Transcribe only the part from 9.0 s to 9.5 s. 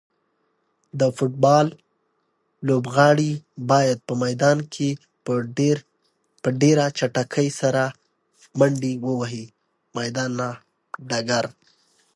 ووهي.